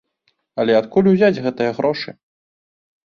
Але 0.63 0.77
адкуль 0.79 1.09
узяць 1.13 1.41
гэтыя 1.49 1.77
грошы? 1.81 2.11